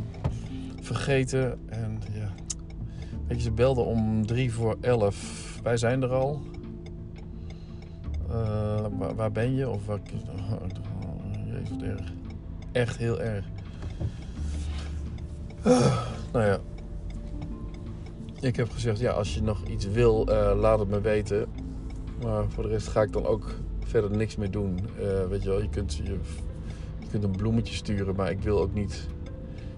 vergeten. 0.81 1.59
En 1.69 1.99
ja, 2.13 2.29
weet 3.27 3.37
je, 3.37 3.43
ze 3.43 3.51
belden 3.51 3.85
om 3.85 4.27
drie 4.27 4.53
voor 4.53 4.77
elf. 4.81 5.59
Wij 5.63 5.77
zijn 5.77 6.03
er 6.03 6.13
al. 6.13 6.41
Eh, 8.29 8.87
waar, 9.17 9.33
ben 9.33 9.55
je? 9.55 9.69
Of 9.69 9.87
waar, 9.87 9.99
oh, 10.03 10.63
jezus, 11.47 11.71
wat 11.71 11.83
erg. 11.83 12.13
Echt 12.73 12.97
heel 12.97 13.21
erg. 13.21 13.45
Nou 16.33 16.45
ja. 16.45 16.59
Ik 18.41 18.57
heb 18.57 18.71
gezegd, 18.71 18.99
ja, 18.99 19.13
als 19.13 19.35
je 19.35 19.43
nog 19.43 19.67
iets 19.67 19.87
wil, 19.87 20.27
eh, 20.27 20.59
laat 20.59 20.79
het 20.79 20.89
me 20.89 21.01
weten. 21.01 21.47
Maar 22.23 22.45
voor 22.49 22.63
de 22.63 22.69
rest 22.69 22.89
ga 22.89 23.03
ik 23.03 23.13
dan 23.13 23.27
ook 23.27 23.55
verder 23.85 24.11
niks 24.11 24.37
meer 24.37 24.51
doen. 24.51 24.79
Eh, 24.99 25.27
weet 25.29 25.43
je 25.43 25.49
wel, 25.49 25.63
je 25.63 25.69
kunt, 25.69 25.95
je, 25.95 26.19
je 26.99 27.07
kunt 27.11 27.25
een 27.25 27.37
bloemetje 27.37 27.75
sturen, 27.75 28.15
maar 28.15 28.31
ik 28.31 28.43
wil 28.43 28.61
ook 28.61 28.75
niet... 28.75 29.09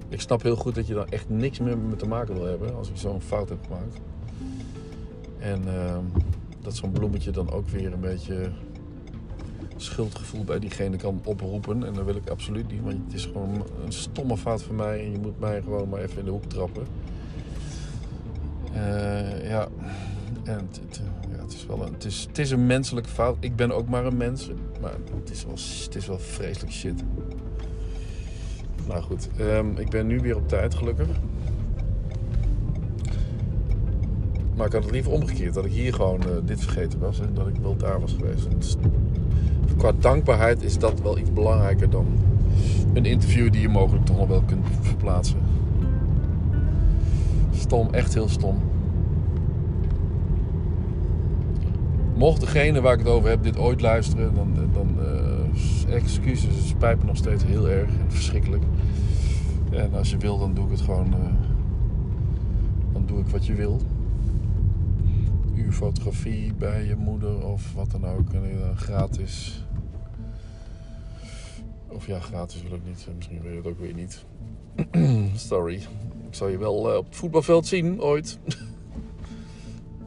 Ik 0.08 0.20
snap 0.20 0.42
heel 0.42 0.56
goed 0.56 0.74
dat 0.74 0.86
je 0.86 0.94
dan 0.94 1.08
echt 1.08 1.28
niks 1.28 1.58
meer 1.58 1.78
met 1.78 1.88
me 1.88 1.96
te 1.96 2.06
maken 2.06 2.34
wil 2.34 2.44
hebben 2.44 2.74
als 2.74 2.88
ik 2.88 2.96
zo'n 2.96 3.20
fout 3.20 3.48
heb 3.48 3.58
gemaakt. 3.64 4.00
En 5.38 5.62
ehm, 5.66 6.04
dat 6.60 6.76
zo'n 6.76 6.92
bloemetje 6.92 7.30
dan 7.30 7.50
ook 7.50 7.68
weer 7.68 7.92
een 7.92 8.00
beetje 8.00 8.50
schuldgevoel 9.76 10.44
bij 10.44 10.58
diegene 10.58 10.96
kan 10.96 11.20
oproepen. 11.24 11.84
En 11.84 11.92
dat 11.92 12.04
wil 12.04 12.16
ik 12.16 12.28
absoluut 12.28 12.72
niet, 12.72 12.82
want 12.82 12.98
het 13.04 13.14
is 13.14 13.24
gewoon 13.24 13.66
een 13.84 13.92
stomme 13.92 14.36
fout 14.36 14.62
van 14.62 14.74
mij. 14.74 15.04
En 15.04 15.10
je 15.10 15.18
moet 15.18 15.40
mij 15.40 15.62
gewoon 15.62 15.88
maar 15.88 16.00
even 16.00 16.18
in 16.18 16.24
de 16.24 16.30
hoek 16.30 16.44
trappen. 16.44 16.86
Eh, 18.72 19.48
ja, 19.48 19.68
ja, 20.44 20.60
het, 21.42 21.52
is 21.52 21.66
wel 21.66 21.86
een, 21.86 21.92
het, 21.92 22.04
is, 22.04 22.26
het 22.28 22.38
is 22.38 22.50
een 22.50 22.66
menselijke 22.66 23.08
fout. 23.08 23.36
Ik 23.40 23.56
ben 23.56 23.72
ook 23.72 23.88
maar 23.88 24.06
een 24.06 24.16
mens. 24.16 24.50
Maar 24.80 24.92
het 25.20 25.30
is 25.30 25.44
wel, 25.44 25.54
het 25.84 25.94
is 25.94 26.06
wel 26.06 26.18
vreselijk 26.18 26.72
shit. 26.72 27.02
Nou 28.88 29.02
goed, 29.02 29.28
ehm, 29.38 29.76
ik 29.76 29.90
ben 29.90 30.06
nu 30.06 30.20
weer 30.20 30.36
op 30.36 30.48
tijd 30.48 30.74
gelukkig. 30.74 31.08
Maar 34.56 34.66
ik 34.66 34.72
had 34.72 34.82
het 34.82 34.92
liever 34.92 35.12
omgekeerd. 35.12 35.54
Dat 35.54 35.64
ik 35.64 35.72
hier 35.72 35.94
gewoon 35.94 36.20
uh, 36.20 36.32
dit 36.44 36.60
vergeten 36.60 36.98
was. 36.98 37.20
En 37.20 37.30
dat 37.34 37.46
ik 37.46 37.56
wel 37.56 37.76
daar 37.76 38.00
was 38.00 38.12
geweest. 38.12 38.46
Dus, 38.58 38.76
qua 39.76 39.92
dankbaarheid 39.98 40.62
is 40.62 40.78
dat 40.78 41.00
wel 41.00 41.18
iets 41.18 41.32
belangrijker 41.32 41.90
dan 41.90 42.06
een 42.92 43.04
interview 43.04 43.52
die 43.52 43.60
je 43.60 43.68
mogelijk 43.68 44.04
toch 44.04 44.16
nog 44.16 44.28
wel 44.28 44.42
kunt 44.42 44.66
verplaatsen. 44.80 45.38
Stom, 47.52 47.88
echt 47.94 48.14
heel 48.14 48.28
stom. 48.28 48.71
Mocht 52.22 52.40
degene 52.40 52.80
waar 52.80 52.92
ik 52.92 52.98
het 52.98 53.08
over 53.08 53.28
heb 53.28 53.42
dit 53.42 53.58
ooit 53.58 53.80
luisteren, 53.80 54.34
dan, 54.34 54.54
dan 54.72 54.98
uh, 54.98 55.94
excuses, 55.94 56.54
het 56.54 56.64
spijt 56.64 56.98
me 56.98 57.04
nog 57.04 57.16
steeds 57.16 57.44
heel 57.44 57.68
erg 57.68 57.88
en 57.88 58.12
verschrikkelijk. 58.12 58.62
En 59.70 59.94
als 59.94 60.10
je 60.10 60.16
wil, 60.16 60.38
dan 60.38 60.54
doe 60.54 60.64
ik 60.64 60.70
het 60.70 60.80
gewoon. 60.80 61.06
Uh, 61.06 61.32
dan 62.92 63.06
doe 63.06 63.20
ik 63.20 63.26
wat 63.26 63.46
je 63.46 63.54
wil. 63.54 63.80
Uw 65.54 65.72
fotografie 65.72 66.54
bij 66.54 66.84
je 66.84 66.96
moeder 66.96 67.46
of 67.46 67.72
wat 67.74 67.90
dan 67.90 68.06
ook. 68.06 68.32
En, 68.32 68.76
gratis. 68.76 69.64
Of 71.88 72.06
ja, 72.06 72.20
gratis 72.20 72.62
wil 72.62 72.72
ik 72.72 72.84
niet. 72.84 73.08
Misschien 73.16 73.40
wil 73.40 73.50
je 73.50 73.56
het 73.56 73.66
ook 73.66 73.80
weer 73.80 73.94
niet. 73.94 74.24
Sorry. 75.48 75.74
Ik 76.28 76.34
zal 76.34 76.48
je 76.48 76.58
wel 76.58 76.74
op 76.74 77.04
het 77.06 77.16
voetbalveld 77.16 77.66
zien 77.66 78.00
ooit. 78.00 78.38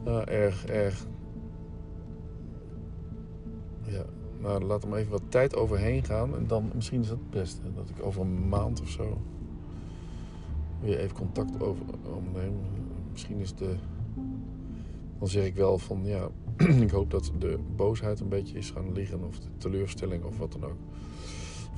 erg, 0.26 0.66
erg 0.66 1.06
nou 4.46 4.64
laat 4.64 4.82
er 4.82 4.88
maar 4.88 4.98
even 4.98 5.10
wat 5.10 5.22
tijd 5.28 5.56
overheen 5.56 6.04
gaan. 6.04 6.36
En 6.36 6.46
dan 6.46 6.70
misschien 6.74 7.00
is 7.00 7.08
dat 7.08 7.18
het 7.18 7.30
beste. 7.30 7.60
Dat 7.74 7.88
ik 7.88 8.02
over 8.02 8.20
een 8.20 8.48
maand 8.48 8.80
of 8.80 8.88
zo 8.88 9.18
weer 10.80 10.98
even 10.98 11.16
contact 11.16 11.62
over 11.62 11.84
opneem. 12.14 12.54
Misschien 13.12 13.38
is 13.38 13.54
de. 13.54 13.74
Dan 15.18 15.28
zeg 15.28 15.44
ik 15.44 15.54
wel 15.54 15.78
van 15.78 16.00
ja, 16.04 16.28
ik 16.86 16.90
hoop 16.90 17.10
dat 17.10 17.32
de 17.38 17.58
boosheid 17.76 18.20
een 18.20 18.28
beetje 18.28 18.58
is 18.58 18.70
gaan 18.70 18.92
liggen. 18.92 19.24
Of 19.24 19.38
de 19.38 19.48
teleurstelling 19.56 20.24
of 20.24 20.38
wat 20.38 20.52
dan 20.52 20.64
ook. 20.64 20.78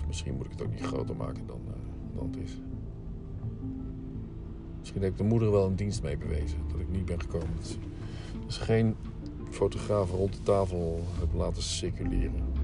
Misschien 0.06 0.34
moet 0.34 0.44
ik 0.44 0.50
het 0.50 0.62
ook 0.62 0.70
niet 0.70 0.87
groter 0.87 1.16
maken 1.16 1.46
dan, 1.46 1.60
uh, 1.66 1.75
dan 2.16 2.26
het 2.26 2.37
is. 2.37 2.56
Misschien 4.78 5.02
heb 5.02 5.10
ik 5.10 5.18
de 5.18 5.25
moeder 5.25 5.50
wel 5.50 5.66
een 5.66 5.76
dienst 5.76 6.02
mee 6.02 6.16
bewezen. 6.16 6.58
Dat 6.72 6.80
ik 6.80 6.88
niet 6.88 7.04
ben 7.04 7.20
gekomen. 7.20 7.48
Is 8.46 8.56
geen 8.56 8.94
fotografen 9.50 10.16
rond 10.16 10.32
de 10.32 10.42
tafel 10.42 11.04
heb 11.18 11.28
laten 11.34 11.62
circuleren. 11.62 12.57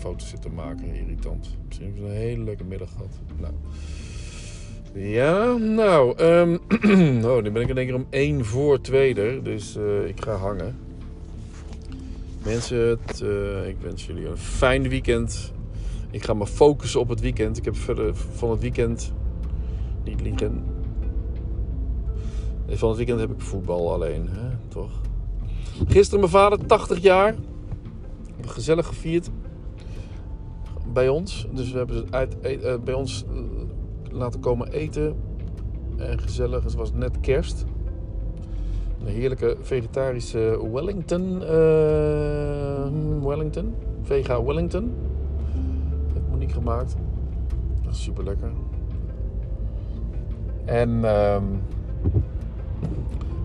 Foto's 0.00 0.28
zitten 0.28 0.54
maken, 0.54 0.94
irritant. 0.94 1.56
Misschien 1.66 1.86
hebben 1.86 2.06
ze 2.06 2.10
een 2.14 2.20
hele 2.20 2.42
leuke 2.42 2.64
middag 2.64 2.88
gehad. 2.90 3.20
Nou. 3.36 3.54
Ja, 4.92 5.56
nou, 5.56 6.22
um, 6.22 6.54
oh, 7.30 7.42
nu 7.42 7.50
ben 7.50 7.62
ik 7.62 7.68
in 7.68 7.76
één 7.76 7.86
keer 7.86 7.94
om 7.94 8.06
één 8.10 8.44
voor 8.44 8.80
tweede, 8.80 9.42
dus 9.42 9.76
uh, 9.76 10.06
ik 10.06 10.24
ga 10.24 10.34
hangen. 10.34 10.78
Mensen, 12.44 12.78
het, 12.78 13.20
uh, 13.20 13.68
ik 13.68 13.76
wens 13.80 14.06
jullie 14.06 14.26
een 14.26 14.36
fijn 14.36 14.88
weekend. 14.88 15.52
Ik 16.10 16.24
ga 16.24 16.34
me 16.34 16.46
focussen 16.46 17.00
op 17.00 17.08
het 17.08 17.20
weekend. 17.20 17.56
Ik 17.56 17.64
heb 17.64 17.76
verder 17.76 18.16
van 18.16 18.50
het 18.50 18.60
weekend 18.60 19.12
niet 20.04 20.20
liegen. 20.20 20.64
Van 22.68 22.88
het 22.88 22.96
weekend 22.96 23.20
heb 23.20 23.30
ik 23.30 23.40
voetbal 23.40 23.92
alleen, 23.92 24.28
hè? 24.28 24.48
toch? 24.68 24.90
Gisteren 25.88 26.20
mijn 26.20 26.32
vader, 26.32 26.66
80 26.66 26.98
jaar. 26.98 27.34
Gezellig 28.46 28.86
gevierd 28.86 29.30
bij 30.92 31.08
ons. 31.08 31.48
Dus 31.52 31.72
we 31.72 31.78
hebben 31.78 31.96
ze 31.96 32.04
uit, 32.10 32.36
uh, 32.42 32.74
bij 32.84 32.94
ons 32.94 33.24
uh, 33.32 33.40
laten 34.10 34.40
komen 34.40 34.72
eten. 34.72 35.16
En 35.96 36.18
gezellig, 36.18 36.64
het 36.64 36.74
was 36.74 36.92
net 36.92 37.20
kerst. 37.20 37.64
Een 39.00 39.06
heerlijke 39.06 39.56
vegetarische 39.60 40.68
Wellington. 40.72 41.42
Uh, 41.42 43.26
Wellington. 43.26 43.74
Vega 44.02 44.44
Wellington. 44.44 44.94
Heeft 46.12 46.28
Monique 46.30 46.54
gemaakt. 46.54 46.96
Dat 47.82 47.92
is 47.92 48.02
super 48.02 48.24
lekker. 48.24 48.50
En... 50.64 51.04
Um, 51.04 51.62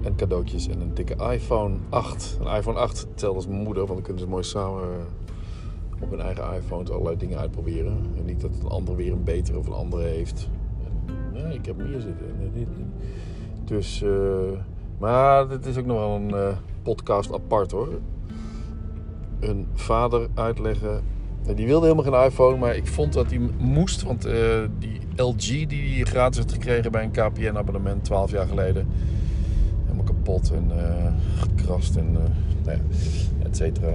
en 0.05 0.15
cadeautjes 0.15 0.67
en 0.67 0.81
een 0.81 0.93
dikke 0.93 1.15
iPhone 1.31 1.75
8. 1.89 2.37
Een 2.41 2.55
iPhone 2.55 2.79
8 2.79 3.07
telt 3.13 3.35
als 3.35 3.47
mijn 3.47 3.61
moeder, 3.61 3.85
want 3.85 3.93
dan 3.93 4.01
kunnen 4.01 4.23
ze 4.23 4.27
mooi 4.29 4.43
samen 4.43 4.83
eh, 4.83 4.89
hun 6.09 6.21
eigen 6.21 6.55
iPhones 6.55 6.89
allerlei 6.89 7.17
dingen 7.17 7.37
uitproberen. 7.37 7.97
En 8.17 8.25
niet 8.25 8.41
dat 8.41 8.51
een 8.63 8.69
ander 8.69 8.95
weer 8.95 9.11
een 9.11 9.23
betere 9.23 9.57
of 9.57 9.67
een 9.67 9.73
andere 9.73 10.03
heeft. 10.03 10.49
Ja, 11.33 11.45
ik 11.45 11.65
heb 11.65 11.75
hier 11.85 12.01
zitten. 12.01 12.25
Dus, 13.63 14.01
uh, 14.01 14.11
maar 14.99 15.47
dit 15.47 15.65
is 15.65 15.77
ook 15.77 15.85
nog 15.85 15.97
wel 15.97 16.15
een 16.15 16.29
uh, 16.29 16.57
podcast 16.81 17.33
apart 17.33 17.71
hoor. 17.71 17.89
Een 19.39 19.67
vader 19.73 20.27
uitleggen. 20.33 21.01
Die 21.55 21.65
wilde 21.65 21.87
helemaal 21.87 22.11
geen 22.13 22.31
iPhone, 22.31 22.57
maar 22.57 22.75
ik 22.75 22.87
vond 22.87 23.13
dat 23.13 23.29
hij 23.29 23.39
moest. 23.57 24.03
Want 24.03 24.27
uh, 24.27 24.33
die 24.79 24.99
LG 25.15 25.67
die 25.67 25.95
hij 25.95 26.03
gratis 26.03 26.37
heeft 26.37 26.51
gekregen 26.51 26.91
bij 26.91 27.03
een 27.03 27.11
KPN-abonnement 27.11 28.03
12 28.03 28.31
jaar 28.31 28.47
geleden 28.47 28.87
kapot 30.05 30.51
en 30.51 30.71
gekrast 31.37 31.95
en 31.95 32.11
nou 32.11 32.77
ja, 32.77 32.79
et 33.43 33.57
cetera. 33.57 33.93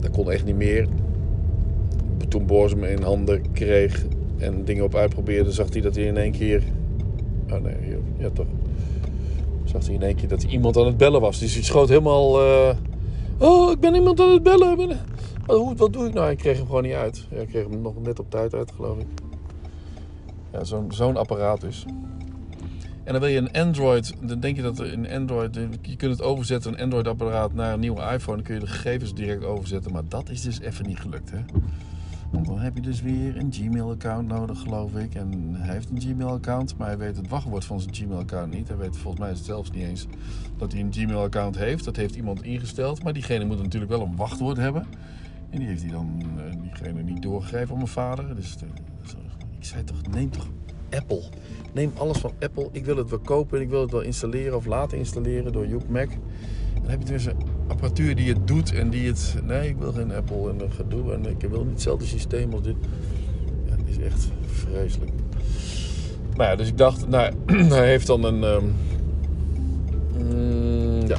Dat 0.00 0.10
kon 0.10 0.30
echt 0.30 0.44
niet 0.44 0.56
meer. 0.56 0.88
Toen 2.28 2.46
Boris 2.46 2.72
hem 2.72 2.84
in 2.84 3.02
handen 3.02 3.52
kreeg 3.52 4.04
en 4.38 4.64
dingen 4.64 4.84
op 4.84 4.94
uitprobeerde, 4.94 5.52
zag 5.52 5.72
hij 5.72 5.80
dat 5.80 5.94
hij 5.94 6.04
in 6.04 6.16
één 6.16 6.32
keer. 6.32 6.62
Oh 7.50 7.62
nee, 7.62 7.96
ja 8.18 8.30
toch. 8.30 8.46
Zag 9.64 9.86
hij 9.86 9.94
in 9.94 10.02
één 10.02 10.14
keer 10.14 10.28
dat 10.28 10.42
iemand 10.42 10.76
aan 10.76 10.86
het 10.86 10.96
bellen 10.96 11.20
was. 11.20 11.38
Dus 11.38 11.54
hij 11.54 11.62
schoot 11.62 11.88
helemaal. 11.88 12.42
Uh, 12.42 12.76
oh, 13.38 13.70
ik 13.70 13.80
ben 13.80 13.94
iemand 13.94 14.20
aan 14.20 14.32
het 14.32 14.42
bellen. 14.42 14.98
Wat, 15.46 15.72
wat 15.76 15.92
doe 15.92 16.06
ik 16.06 16.14
nou? 16.14 16.30
Ik 16.30 16.38
kreeg 16.38 16.56
hem 16.56 16.66
gewoon 16.66 16.82
niet 16.82 16.92
uit. 16.92 17.26
Ja, 17.30 17.40
ik 17.40 17.48
kreeg 17.48 17.68
hem 17.68 17.82
nog 17.82 18.02
net 18.02 18.18
op 18.18 18.30
tijd 18.30 18.54
uit, 18.54 18.72
geloof 18.72 18.98
ik. 18.98 19.06
Ja, 20.52 20.64
zo'n 20.64 20.92
zo'n 20.92 21.16
apparaat 21.16 21.60
dus. 21.60 21.84
En 23.04 23.12
dan 23.12 23.20
wil 23.20 23.30
je 23.30 23.38
een 23.38 23.52
Android, 23.52 24.14
dan 24.20 24.40
denk 24.40 24.56
je 24.56 24.62
dat 24.62 24.78
er 24.78 24.92
een 24.92 25.10
Android, 25.10 25.58
je 25.82 25.96
kunt 25.96 26.12
het 26.12 26.22
overzetten, 26.22 26.72
een 26.72 26.80
Android-apparaat 26.80 27.52
naar 27.54 27.72
een 27.72 27.80
nieuwe 27.80 28.00
iPhone, 28.00 28.36
dan 28.36 28.46
kun 28.46 28.54
je 28.54 28.60
de 28.60 28.66
gegevens 28.66 29.14
direct 29.14 29.44
overzetten. 29.44 29.92
Maar 29.92 30.02
dat 30.08 30.30
is 30.30 30.42
dus 30.42 30.60
even 30.60 30.86
niet 30.86 31.00
gelukt, 31.00 31.30
hè? 31.30 31.38
Dan 32.32 32.58
heb 32.58 32.74
je 32.74 32.80
dus 32.80 33.02
weer 33.02 33.36
een 33.36 33.52
Gmail-account 33.52 34.28
nodig, 34.28 34.60
geloof 34.60 34.94
ik. 34.94 35.14
En 35.14 35.54
hij 35.54 35.74
heeft 35.74 35.90
een 35.90 36.00
Gmail-account, 36.00 36.76
maar 36.76 36.86
hij 36.86 36.98
weet 36.98 37.16
het 37.16 37.28
wachtwoord 37.28 37.64
van 37.64 37.80
zijn 37.80 37.94
Gmail-account 37.94 38.52
niet. 38.52 38.68
Hij 38.68 38.76
weet 38.76 38.96
volgens 38.96 39.22
mij 39.22 39.34
zelfs 39.34 39.70
niet 39.70 39.82
eens 39.82 40.06
dat 40.56 40.72
hij 40.72 40.80
een 40.80 40.92
Gmail-account 40.92 41.56
heeft. 41.56 41.84
Dat 41.84 41.96
heeft 41.96 42.14
iemand 42.14 42.42
ingesteld, 42.42 43.02
maar 43.02 43.12
diegene 43.12 43.44
moet 43.44 43.62
natuurlijk 43.62 43.92
wel 43.92 44.02
een 44.02 44.16
wachtwoord 44.16 44.56
hebben. 44.56 44.86
En 45.50 45.58
die 45.58 45.68
heeft 45.68 45.82
hij 45.82 45.90
dan, 45.90 46.22
uh, 46.36 46.62
diegene 46.62 47.02
niet 47.02 47.22
doorgegeven 47.22 47.70
aan 47.70 47.76
mijn 47.76 47.88
vader. 47.88 48.34
Dus 48.34 48.56
uh, 48.62 48.68
ik 49.58 49.64
zei 49.64 49.84
toch, 49.84 50.06
neem 50.10 50.30
toch 50.30 50.48
Apple. 50.90 51.22
Neem 51.72 51.92
alles 51.96 52.18
van 52.18 52.32
Apple. 52.40 52.68
Ik 52.72 52.84
wil 52.84 52.96
het 52.96 53.10
wel 53.10 53.18
kopen 53.18 53.60
ik 53.60 53.68
wil 53.68 53.80
het 53.80 53.90
wel 53.90 54.00
installeren 54.00 54.56
of 54.56 54.66
laten 54.66 54.98
installeren 54.98 55.52
door 55.52 55.66
Joep 55.66 55.88
Mac. 55.88 56.08
Dan 56.74 56.90
heb 56.90 56.98
je 56.98 57.06
dus 57.06 57.24
een 57.24 57.36
apparatuur 57.72 58.14
die 58.14 58.28
het 58.28 58.46
doet 58.46 58.74
en 58.74 58.90
die 58.90 59.06
het... 59.06 59.36
Nee, 59.42 59.68
ik 59.68 59.76
wil 59.76 59.92
geen 59.92 60.12
Apple 60.12 60.50
en 60.50 60.58
dat 60.58 60.72
gedoe. 60.74 61.12
En 61.12 61.26
ik 61.26 61.40
wil 61.50 61.62
niet 61.62 61.72
hetzelfde 61.72 62.06
systeem 62.06 62.52
als 62.52 62.62
dit. 62.62 62.76
Ja, 63.64 63.74
is 63.84 63.98
echt 63.98 64.28
vreselijk. 64.46 65.10
Nou 66.36 66.50
ja, 66.50 66.56
dus 66.56 66.68
ik 66.68 66.78
dacht, 66.78 67.08
nou, 67.08 67.32
hij 67.78 67.86
heeft 67.86 68.06
dan 68.06 68.24
een... 68.24 68.42
Um, 68.42 68.74
ja, 71.06 71.18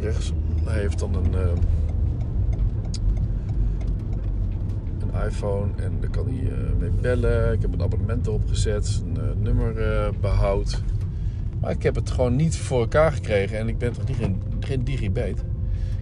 rechts. 0.00 0.32
Hij 0.64 0.80
heeft 0.80 0.98
dan 0.98 1.14
een... 1.14 1.34
Um, 1.34 1.58
iPhone 5.26 5.68
en 5.76 5.92
daar 6.00 6.10
kan 6.10 6.26
hij 6.26 6.42
uh, 6.42 6.50
mee 6.78 6.90
bellen. 6.90 7.52
Ik 7.52 7.62
heb 7.62 7.72
een 7.72 7.82
abonnement 7.82 8.26
erop 8.26 8.48
gezet, 8.48 9.02
een 9.04 9.22
uh, 9.22 9.44
nummer 9.44 9.78
uh, 9.78 10.08
behoud. 10.20 10.82
Maar 11.60 11.70
ik 11.70 11.82
heb 11.82 11.94
het 11.94 12.10
gewoon 12.10 12.36
niet 12.36 12.56
voor 12.56 12.80
elkaar 12.80 13.12
gekregen 13.12 13.58
en 13.58 13.68
ik 13.68 13.78
ben 13.78 13.92
toch 13.92 14.06
niet 14.06 14.16
geen, 14.16 14.42
geen 14.60 14.84
digibate. 14.84 15.42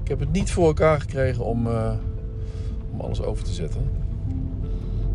Ik 0.08 0.18
heb 0.18 0.26
het 0.26 0.32
niet 0.32 0.50
voor 0.50 0.66
elkaar 0.66 1.00
gekregen 1.00 1.44
om, 1.44 1.66
om 2.92 3.00
alles 3.00 3.22
over 3.22 3.44
te 3.44 3.52
zetten. 3.52 3.90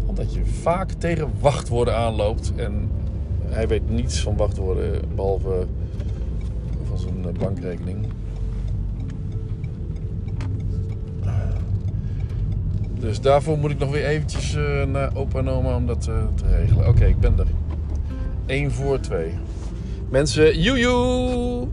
Omdat 0.06 0.34
je 0.34 0.46
vaak 0.46 0.92
tegen 0.92 1.32
wachtwoorden 1.40 1.96
aanloopt 1.96 2.54
en 2.56 2.90
hij 3.46 3.68
weet 3.68 3.90
niets 3.90 4.22
van 4.22 4.38
wachtwoorden 4.38 5.02
behalve 5.16 5.68
van 6.84 6.98
zijn 6.98 7.38
bankrekening. 7.40 8.06
Dus 13.00 13.22
daarvoor 13.22 13.58
moet 13.58 13.72
ik 13.72 13.80
nog 13.80 13.92
weer 13.92 14.06
eventjes 14.06 14.56
uh, 14.56 14.84
naar 14.84 15.16
opa 15.16 15.40
en 15.40 15.50
oma 15.50 15.76
om 15.76 15.88
dat 15.88 16.02
te 16.02 16.28
regelen. 16.46 16.88
Oké, 16.88 17.06
ik 17.06 17.20
ben 17.20 17.40
er. 17.40 17.48
1 18.46 18.72
voor 18.72 19.00
2. 19.00 19.34
Mensen, 20.10 20.62
joejoe! 20.62 21.68